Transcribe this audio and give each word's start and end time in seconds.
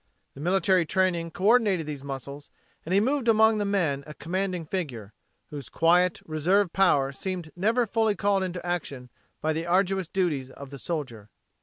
The 0.33 0.41
military 0.41 0.83
training 0.83 1.29
coordinated 1.29 1.85
these 1.85 2.03
muscles 2.03 2.49
and 2.83 2.91
he 2.91 2.99
moved 2.99 3.27
among 3.27 3.59
the 3.59 3.65
men 3.65 4.03
a 4.07 4.15
commanding 4.15 4.65
figure, 4.65 5.13
whose 5.51 5.69
quiet 5.69 6.21
reserve 6.25 6.73
power 6.73 7.11
seemed 7.11 7.51
never 7.55 7.85
fully 7.85 8.15
called 8.15 8.41
into 8.41 8.65
action 8.65 9.11
by 9.41 9.53
the 9.53 9.67
arduous 9.67 10.07
duties 10.07 10.49
of 10.49 10.71
the 10.71 10.79
soldier. 10.79 11.29